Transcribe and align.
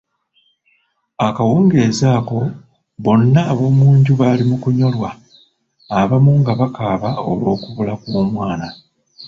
Akawungezi 1.27 2.05
ako 2.17 2.39
bonna 3.03 3.41
ab'omunju 3.51 4.11
bali 4.21 4.43
mu 4.49 4.55
kunnyolwa, 4.63 5.09
abamu 5.99 6.31
nga 6.41 6.53
bakaaba 6.59 7.09
olw'okubula 7.29 7.93
kw'omwana. 8.01 8.67